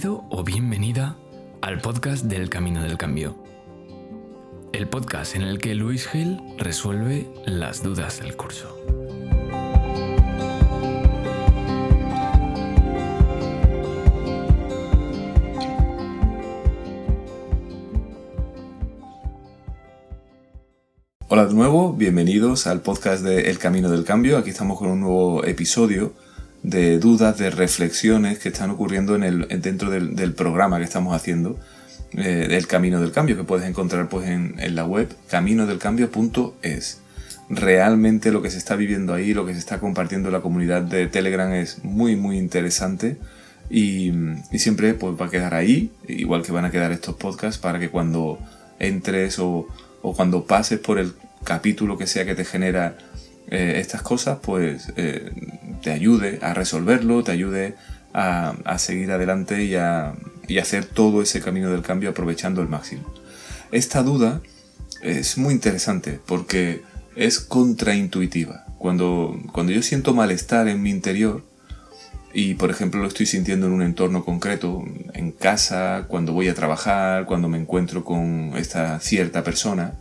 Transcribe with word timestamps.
Bienvenido 0.00 0.26
o 0.30 0.44
bienvenida 0.44 1.16
al 1.60 1.82
podcast 1.82 2.24
del 2.24 2.48
Camino 2.48 2.82
del 2.82 2.96
Cambio. 2.96 3.36
El 4.72 4.88
podcast 4.88 5.36
en 5.36 5.42
el 5.42 5.58
que 5.58 5.74
Luis 5.74 6.08
Gil 6.08 6.40
resuelve 6.56 7.28
las 7.44 7.82
dudas 7.82 8.20
del 8.20 8.34
curso. 8.34 8.74
Hola 21.28 21.44
de 21.44 21.52
nuevo, 21.52 21.92
bienvenidos 21.92 22.66
al 22.66 22.80
podcast 22.80 23.22
de 23.22 23.50
El 23.50 23.58
Camino 23.58 23.90
del 23.90 24.04
Cambio. 24.04 24.38
Aquí 24.38 24.48
estamos 24.48 24.78
con 24.78 24.88
un 24.88 25.00
nuevo 25.00 25.44
episodio 25.44 26.14
de 26.62 26.98
dudas, 26.98 27.38
de 27.38 27.50
reflexiones 27.50 28.38
que 28.38 28.50
están 28.50 28.70
ocurriendo 28.70 29.14
en 29.14 29.24
el, 29.24 29.48
dentro 29.62 29.90
del, 29.90 30.34
programa 30.34 30.78
que 30.78 30.84
estamos 30.84 31.14
haciendo, 31.14 31.58
eh, 32.12 32.46
del 32.48 32.66
Camino 32.66 33.00
del 33.00 33.12
Cambio, 33.12 33.36
que 33.36 33.44
puedes 33.44 33.68
encontrar 33.68 34.08
pues, 34.08 34.28
en, 34.28 34.56
la 34.74 34.84
web 34.84 35.08
caminodelcambio.es. 35.28 37.00
Realmente 37.48 38.30
lo 38.30 38.42
que 38.42 38.50
se 38.50 38.58
está 38.58 38.76
viviendo 38.76 39.14
ahí, 39.14 39.34
lo 39.34 39.46
que 39.46 39.54
se 39.54 39.58
está 39.58 39.80
compartiendo 39.80 40.28
en 40.28 40.34
la 40.34 40.40
comunidad 40.40 40.82
de 40.82 41.06
Telegram 41.06 41.52
es 41.52 41.82
muy, 41.84 42.16
muy 42.16 42.38
interesante. 42.38 43.16
Y, 43.70 44.12
siempre 44.54 44.94
pues, 44.94 45.14
va 45.20 45.26
a 45.26 45.30
quedar 45.30 45.54
ahí, 45.54 45.90
igual 46.06 46.42
que 46.42 46.52
van 46.52 46.64
a 46.64 46.70
quedar 46.70 46.92
estos 46.92 47.16
podcasts, 47.16 47.58
para 47.58 47.78
que 47.78 47.88
cuando 47.88 48.38
entres 48.78 49.38
o, 49.38 49.66
o 50.02 50.14
cuando 50.14 50.44
pases 50.44 50.78
por 50.78 50.98
el 50.98 51.12
capítulo 51.44 51.96
que 51.96 52.06
sea 52.06 52.24
que 52.24 52.34
te 52.34 52.44
genera 52.44 52.96
eh, 53.50 53.80
estas 53.80 54.02
cosas, 54.02 54.38
pues 54.40 54.92
eh, 54.96 55.32
te 55.82 55.90
ayude 55.90 56.38
a 56.42 56.54
resolverlo, 56.54 57.22
te 57.22 57.32
ayude 57.32 57.74
a, 58.12 58.78
seguir 58.78 59.12
adelante 59.12 59.64
y 59.64 59.74
a, 59.74 60.14
hacer 60.60 60.84
todo 60.84 61.22
ese 61.22 61.40
camino 61.40 61.70
del 61.70 61.82
cambio 61.82 62.10
aprovechando 62.10 62.60
el 62.60 62.68
máximo. 62.68 63.12
Esta 63.72 64.02
duda 64.02 64.40
es 65.02 65.38
muy 65.38 65.54
interesante 65.54 66.20
porque 66.26 66.82
es 67.16 67.40
contraintuitiva. 67.40 68.64
Cuando, 68.78 69.38
cuando 69.52 69.72
yo 69.72 69.82
siento 69.82 70.14
malestar 70.14 70.66
en 70.68 70.82
mi 70.82 70.90
interior, 70.90 71.44
y 72.32 72.54
por 72.54 72.70
ejemplo 72.70 73.00
lo 73.00 73.08
estoy 73.08 73.26
sintiendo 73.26 73.66
en 73.66 73.72
un 73.72 73.82
entorno 73.82 74.24
concreto, 74.24 74.82
en 75.14 75.32
casa, 75.32 76.06
cuando 76.08 76.32
voy 76.32 76.48
a 76.48 76.54
trabajar, 76.54 77.26
cuando 77.26 77.48
me 77.48 77.58
encuentro 77.58 78.04
con 78.04 78.52
esta 78.56 78.98
cierta 79.00 79.44
persona, 79.44 79.94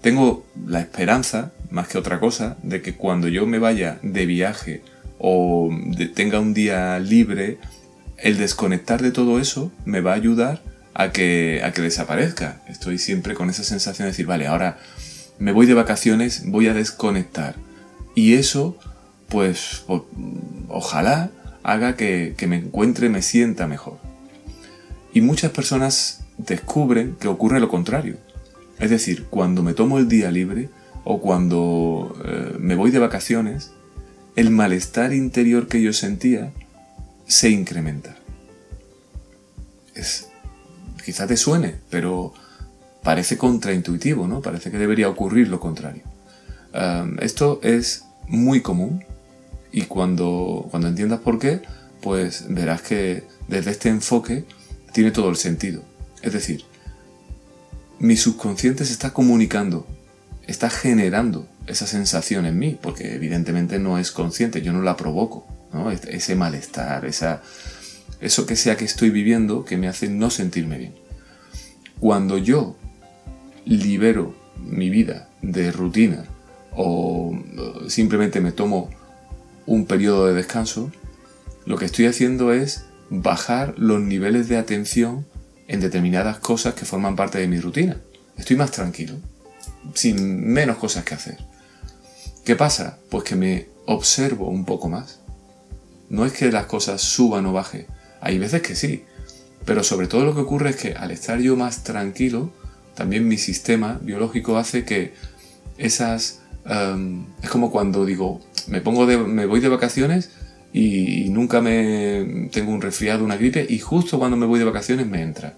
tengo 0.00 0.46
la 0.66 0.80
esperanza, 0.80 1.52
más 1.70 1.88
que 1.88 1.98
otra 1.98 2.20
cosa, 2.20 2.56
de 2.62 2.82
que 2.82 2.94
cuando 2.94 3.28
yo 3.28 3.46
me 3.46 3.58
vaya 3.58 3.98
de 4.02 4.26
viaje 4.26 4.82
o 5.18 5.70
tenga 6.14 6.40
un 6.40 6.54
día 6.54 6.98
libre, 6.98 7.58
el 8.18 8.38
desconectar 8.38 9.02
de 9.02 9.10
todo 9.10 9.38
eso 9.40 9.72
me 9.84 10.00
va 10.00 10.12
a 10.12 10.16
ayudar 10.16 10.62
a 10.94 11.12
que, 11.12 11.60
a 11.64 11.72
que 11.72 11.82
desaparezca. 11.82 12.62
Estoy 12.68 12.98
siempre 12.98 13.34
con 13.34 13.50
esa 13.50 13.64
sensación 13.64 14.06
de 14.06 14.12
decir, 14.12 14.26
vale, 14.26 14.46
ahora 14.46 14.78
me 15.38 15.52
voy 15.52 15.66
de 15.66 15.74
vacaciones, 15.74 16.42
voy 16.46 16.68
a 16.68 16.74
desconectar. 16.74 17.54
Y 18.14 18.34
eso, 18.34 18.76
pues, 19.28 19.84
ojalá 20.68 21.30
haga 21.62 21.96
que, 21.96 22.34
que 22.36 22.46
me 22.46 22.56
encuentre, 22.56 23.08
me 23.08 23.22
sienta 23.22 23.66
mejor. 23.66 23.98
Y 25.12 25.20
muchas 25.20 25.52
personas 25.52 26.24
descubren 26.38 27.16
que 27.20 27.28
ocurre 27.28 27.60
lo 27.60 27.68
contrario 27.68 28.16
es 28.78 28.90
decir, 28.90 29.26
cuando 29.28 29.62
me 29.62 29.74
tomo 29.74 29.98
el 29.98 30.08
día 30.08 30.30
libre 30.30 30.68
o 31.10 31.22
cuando 31.22 32.14
eh, 32.22 32.56
me 32.58 32.74
voy 32.74 32.90
de 32.90 32.98
vacaciones, 32.98 33.70
el 34.36 34.50
malestar 34.50 35.14
interior 35.14 35.66
que 35.66 35.80
yo 35.80 35.94
sentía 35.94 36.52
se 37.26 37.48
incrementa. 37.48 38.14
Quizá 41.02 41.26
te 41.26 41.38
suene, 41.38 41.76
pero 41.88 42.34
parece 43.02 43.38
contraintuitivo, 43.38 44.28
¿no? 44.28 44.42
Parece 44.42 44.70
que 44.70 44.76
debería 44.76 45.08
ocurrir 45.08 45.48
lo 45.48 45.58
contrario. 45.58 46.02
esto 47.20 47.58
es 47.62 48.04
muy 48.26 48.60
común 48.60 49.02
y 49.72 49.84
cuando, 49.84 50.68
cuando 50.70 50.88
entiendas 50.88 51.20
por 51.20 51.38
qué, 51.38 51.62
pues 52.02 52.44
verás 52.50 52.82
que 52.82 53.24
desde 53.48 53.70
este 53.70 53.88
enfoque 53.88 54.44
tiene 54.92 55.10
todo 55.10 55.30
el 55.30 55.36
sentido. 55.36 55.82
Es 56.20 56.34
decir, 56.34 56.64
mi 57.98 58.18
subconsciente 58.18 58.84
se 58.84 58.92
está 58.92 59.14
comunicando, 59.14 59.86
está 60.48 60.70
generando 60.70 61.46
esa 61.66 61.86
sensación 61.86 62.46
en 62.46 62.58
mí, 62.58 62.76
porque 62.80 63.14
evidentemente 63.14 63.78
no 63.78 63.98
es 63.98 64.10
consciente, 64.10 64.62
yo 64.62 64.72
no 64.72 64.82
la 64.82 64.96
provoco, 64.96 65.46
¿no? 65.72 65.90
ese 65.90 66.34
malestar, 66.34 67.04
eso 67.04 68.46
que 68.46 68.56
sea 68.56 68.76
que 68.76 68.86
estoy 68.86 69.10
viviendo 69.10 69.64
que 69.64 69.76
me 69.76 69.86
hace 69.88 70.08
no 70.08 70.30
sentirme 70.30 70.78
bien. 70.78 70.94
Cuando 72.00 72.38
yo 72.38 72.76
libero 73.66 74.34
mi 74.56 74.88
vida 74.88 75.28
de 75.42 75.70
rutina 75.70 76.24
o 76.74 77.38
simplemente 77.88 78.40
me 78.40 78.52
tomo 78.52 78.88
un 79.66 79.84
periodo 79.84 80.26
de 80.26 80.34
descanso, 80.34 80.90
lo 81.66 81.76
que 81.76 81.84
estoy 81.84 82.06
haciendo 82.06 82.54
es 82.54 82.86
bajar 83.10 83.74
los 83.76 84.00
niveles 84.00 84.48
de 84.48 84.56
atención 84.56 85.26
en 85.66 85.80
determinadas 85.80 86.38
cosas 86.38 86.72
que 86.72 86.86
forman 86.86 87.16
parte 87.16 87.38
de 87.38 87.48
mi 87.48 87.60
rutina. 87.60 88.00
Estoy 88.38 88.56
más 88.56 88.70
tranquilo, 88.70 89.16
sin 89.94 90.46
menos 90.46 90.78
cosas 90.78 91.04
que 91.04 91.14
hacer. 91.14 91.38
¿Qué 92.44 92.56
pasa? 92.56 92.98
Pues 93.10 93.24
que 93.24 93.36
me 93.36 93.68
observo 93.86 94.48
un 94.48 94.64
poco 94.64 94.88
más. 94.88 95.20
No 96.08 96.24
es 96.24 96.32
que 96.32 96.50
las 96.50 96.66
cosas 96.66 97.02
suban 97.02 97.46
o 97.46 97.52
bajen, 97.52 97.86
hay 98.20 98.38
veces 98.38 98.62
que 98.62 98.74
sí, 98.74 99.04
pero 99.64 99.84
sobre 99.84 100.06
todo 100.06 100.24
lo 100.24 100.34
que 100.34 100.40
ocurre 100.40 100.70
es 100.70 100.76
que 100.76 100.94
al 100.94 101.10
estar 101.10 101.38
yo 101.40 101.56
más 101.56 101.84
tranquilo, 101.84 102.50
también 102.94 103.28
mi 103.28 103.36
sistema 103.36 103.98
biológico 104.02 104.56
hace 104.56 104.84
que 104.84 105.12
esas... 105.76 106.40
Em, 106.64 107.26
es 107.42 107.48
como 107.48 107.70
cuando 107.70 108.04
digo, 108.04 108.40
me, 108.66 108.80
pongo 108.80 109.06
de, 109.06 109.18
me 109.18 109.46
voy 109.46 109.60
de 109.60 109.68
vacaciones 109.68 110.30
y, 110.72 111.28
nunca 111.30 111.60
me 111.60 112.48
tengo 112.52 112.72
un 112.72 112.80
resfriado, 112.80 113.24
una 113.24 113.36
gripe 113.36 113.66
y 113.68 113.78
justo 113.78 114.18
cuando 114.18 114.36
me 114.36 114.46
voy 114.46 114.58
de 114.58 114.64
vacaciones 114.64 115.06
me 115.06 115.22
entra. 115.22 115.54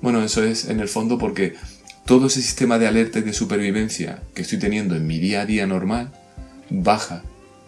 Bueno, 0.00 0.22
eso 0.22 0.44
es 0.44 0.68
en 0.68 0.80
el 0.80 0.88
fondo 0.88 1.18
porque 1.18 1.54
todo 2.06 2.28
ese 2.28 2.40
sistema 2.40 2.78
de 2.78 2.86
alerta 2.86 3.18
y 3.18 3.22
de 3.22 3.32
supervivencia 3.32 4.22
que 4.32 4.42
estoy 4.42 4.58
teniendo 4.58 4.94
en 4.94 5.06
mi 5.06 5.18
día 5.18 5.42
a 5.42 5.46
día 5.46 5.66
normal 5.66 6.12
baja. 6.70 7.22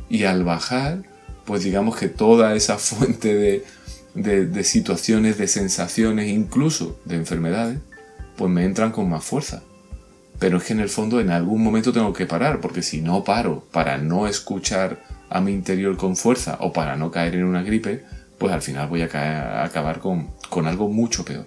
Y 0.09 0.25
al 0.25 0.45
bajar, 0.45 1.03
pues 1.45 1.65
digamos 1.65 1.97
que 1.97 2.09
toda 2.09 2.55
esa 2.55 2.79
fuente 2.79 3.35
de, 3.35 3.65
de, 4.15 4.65
situaciones, 4.65 5.39
de 5.39 5.49
sensaciones, 5.49 6.29
incluso 6.29 6.99
de 7.05 7.17
enfermedades, 7.17 7.81
pues 8.37 8.51
me 8.51 8.65
entran 8.65 8.93
con 8.93 9.11
más 9.11 9.25
fuerza. 9.25 9.63
Pero 10.39 10.59
es 10.59 10.65
que 10.65 10.73
en 10.73 10.81
el 10.81 10.89
fondo 10.89 11.21
en 11.21 11.31
algún 11.31 11.63
momento 11.63 11.93
tengo 11.93 12.13
que 12.13 12.27
parar, 12.27 12.61
porque 12.61 12.83
si 12.83 13.01
no 13.03 13.25
paro 13.25 13.67
para 13.73 13.99
no 13.99 14.29
escuchar 14.29 15.03
a 15.31 15.41
mi 15.41 15.53
interior 15.53 15.97
con 15.97 16.17
fuerza 16.17 16.59
o 16.61 16.73
para 16.73 16.97
no 16.97 17.11
caer 17.11 17.35
en 17.35 17.45
una 17.45 17.63
gripe, 17.63 18.05
pues 18.39 18.53
al 18.53 18.63
final 18.63 18.89
voy 18.89 19.03
a, 19.03 19.65
acabar 19.65 19.99
con, 19.99 20.31
con 20.49 20.69
algo 20.69 20.89
mucho 20.89 21.25
peor. 21.25 21.47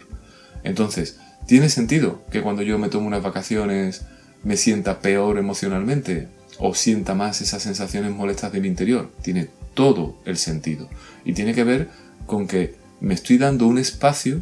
Entonces, 0.64 1.18
¿tiene 1.46 1.70
sentido 1.70 2.22
que 2.32 2.42
cuando 2.42 2.62
yo 2.62 2.78
me 2.78 2.90
tomo 2.90 3.08
unas 3.08 3.24
vacaciones 3.24 4.04
me 4.44 4.58
sienta 4.58 5.00
peor 5.00 5.38
emocionalmente 5.38 6.28
o 6.60 6.74
sienta 6.74 7.16
más 7.16 7.42
esas 7.42 7.64
sensaciones 7.64 8.12
molestas 8.12 8.52
de 8.52 8.62
mi 8.62 8.68
interior? 8.68 9.12
Tiene 9.22 9.50
todo 9.74 10.18
el 10.26 10.38
sentido. 10.38 10.90
Y 11.26 11.34
tiene 11.34 11.54
que 11.54 11.64
ver 11.64 11.90
con 12.26 12.48
que 12.48 12.76
me 13.00 13.14
estoy 13.14 13.38
dando 13.38 13.68
un 13.68 13.78
espacio 13.78 14.42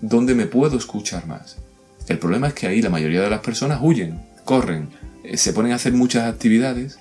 donde 0.00 0.34
me 0.34 0.46
puedo 0.46 0.76
escuchar 0.76 1.26
más. 1.26 1.56
El 2.08 2.18
problema 2.18 2.48
es 2.48 2.54
que 2.54 2.66
ahí 2.66 2.82
la 2.82 2.90
mayoría 2.90 3.22
de 3.22 3.30
las 3.30 3.40
personas 3.40 3.80
huyen, 3.82 4.20
corren, 4.44 4.90
eh, 5.24 5.36
se 5.36 5.52
ponen 5.52 5.72
a 5.72 5.76
hacer 5.76 5.92
muchas 5.92 6.24
actividades 6.24 6.98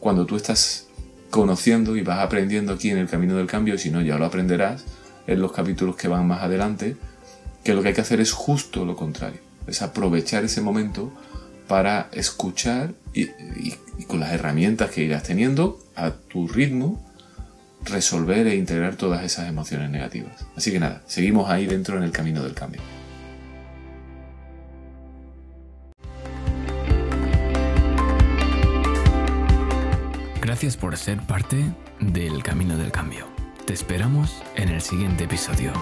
cuando 0.00 0.24
tú 0.24 0.36
estás 0.36 0.86
conociendo 1.30 1.96
y 1.96 2.02
vas 2.02 2.20
aprendiendo 2.20 2.72
aquí 2.72 2.90
en 2.90 2.98
el 2.98 3.08
camino 3.08 3.36
del 3.36 3.46
cambio, 3.46 3.76
si 3.76 3.90
no 3.90 4.00
ya 4.00 4.16
lo 4.16 4.24
aprenderás 4.24 4.84
en 5.26 5.40
los 5.40 5.52
capítulos 5.52 5.96
que 5.96 6.08
van 6.08 6.26
más 6.26 6.42
adelante, 6.42 6.96
que 7.66 7.74
lo 7.74 7.82
que 7.82 7.88
hay 7.88 7.94
que 7.94 8.00
hacer 8.00 8.20
es 8.20 8.30
justo 8.30 8.84
lo 8.84 8.94
contrario, 8.94 9.40
es 9.66 9.82
aprovechar 9.82 10.44
ese 10.44 10.60
momento 10.60 11.12
para 11.66 12.08
escuchar 12.12 12.94
y, 13.12 13.26
con 14.06 14.20
las 14.20 14.32
herramientas 14.32 14.92
que 14.92 15.02
irás 15.02 15.24
teniendo 15.24 15.84
a 15.96 16.12
tu 16.12 16.46
ritmo, 16.46 17.04
resolver 17.84 18.46
e 18.46 18.54
integrar 18.54 18.94
todas 18.94 19.24
esas 19.24 19.48
emociones 19.48 19.90
negativas. 19.90 20.46
Así 20.54 20.70
que 20.70 20.78
nada, 20.78 21.02
seguimos 21.06 21.50
ahí 21.50 21.66
dentro 21.66 21.96
en 21.96 22.04
el 22.04 22.12
camino 22.12 22.44
del 22.44 22.54
cambio. 22.54 22.80
Gracias 30.40 30.76
por 30.76 30.96
ser 30.96 31.20
parte 31.22 31.64
del 31.98 32.44
Camino 32.44 32.78
del 32.78 32.92
Cambio. 32.92 33.26
Te 33.66 33.74
esperamos 33.74 34.40
en 34.54 34.68
el 34.68 34.80
siguiente 34.80 35.24
episodio. 35.24 35.72